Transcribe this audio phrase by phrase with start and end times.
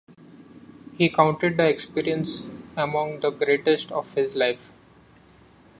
[0.97, 2.41] He counted the experience
[2.75, 4.71] among the greatest of his life.